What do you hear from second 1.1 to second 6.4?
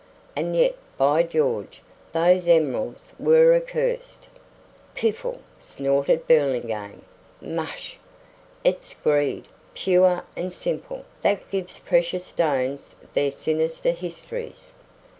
George, those emeralds were accursed!" "Piffle!" snorted